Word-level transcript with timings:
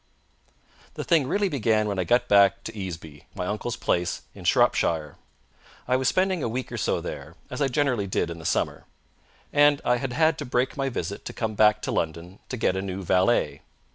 The 0.95 1.03
thing 1.03 1.27
really 1.27 1.47
began 1.47 1.87
when 1.87 1.99
I 1.99 2.05
got 2.05 2.27
back 2.27 2.63
to 2.63 2.71
Easeby, 2.75 3.25
my 3.35 3.45
uncle's 3.45 3.75
place 3.75 4.23
in 4.33 4.45
Shropshire. 4.45 5.15
I 5.87 5.95
was 5.95 6.07
spending 6.07 6.41
a 6.41 6.49
week 6.49 6.71
or 6.71 6.77
so 6.77 7.01
there, 7.01 7.35
as 7.51 7.61
I 7.61 7.67
generally 7.67 8.07
did 8.07 8.31
in 8.31 8.39
the 8.39 8.43
summer; 8.45 8.85
and 9.53 9.79
I 9.85 9.97
had 9.97 10.13
had 10.13 10.39
to 10.39 10.43
break 10.45 10.75
my 10.75 10.89
visit 10.89 11.23
to 11.25 11.33
come 11.33 11.53
back 11.53 11.83
to 11.83 11.91
London 11.91 12.39
to 12.49 12.57
get 12.57 12.75
a 12.75 12.81
new 12.81 13.03
valet. 13.03 13.61